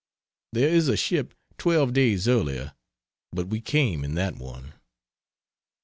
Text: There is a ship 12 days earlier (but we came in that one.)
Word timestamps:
There 0.51 0.67
is 0.69 0.87
a 0.87 0.97
ship 0.97 1.35
12 1.59 1.93
days 1.93 2.27
earlier 2.27 2.73
(but 3.31 3.49
we 3.49 3.61
came 3.61 4.03
in 4.03 4.15
that 4.15 4.35
one.) 4.35 4.73